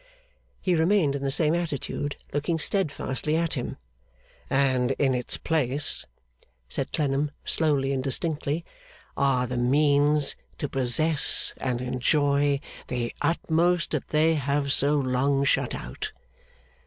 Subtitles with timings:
[0.59, 3.77] He remained in the same attitude, looking steadfastly at him.
[4.49, 6.07] 'And in its place,'
[6.67, 8.65] said Clennam, slowly and distinctly,
[9.15, 15.75] 'are the means to possess and enjoy the utmost that they have so long shut
[15.75, 16.11] out.